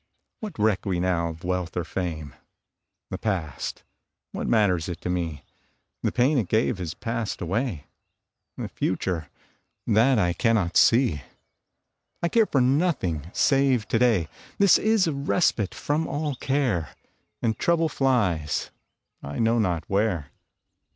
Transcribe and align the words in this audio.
What 0.39 0.57
reck 0.57 0.83
we 0.87 0.99
now 0.99 1.29
of 1.29 1.43
wealth 1.43 1.77
or 1.77 1.83
fame? 1.83 2.33
The 3.11 3.19
past 3.19 3.83
what 4.31 4.47
matters 4.47 4.89
it 4.89 4.99
to 5.01 5.11
me? 5.11 5.43
The 6.01 6.11
pain 6.11 6.39
it 6.39 6.47
gave 6.49 6.79
has 6.79 6.95
passed 6.95 7.39
away. 7.39 7.85
The 8.57 8.67
future 8.67 9.29
that 9.85 10.17
I 10.17 10.33
cannot 10.33 10.75
see! 10.75 11.21
I 12.23 12.29
care 12.29 12.47
for 12.47 12.61
nothing 12.61 13.27
save 13.31 13.87
to 13.89 13.99
day 13.99 14.27
This 14.57 14.79
is 14.79 15.05
a 15.05 15.13
respite 15.13 15.75
from 15.75 16.07
all 16.07 16.33
care, 16.33 16.95
And 17.43 17.55
trouble 17.59 17.87
flies 17.87 18.71
I 19.21 19.37
know 19.37 19.59
not 19.59 19.83
where. 19.87 20.31